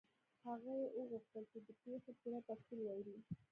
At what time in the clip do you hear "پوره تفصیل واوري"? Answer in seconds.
2.19-3.15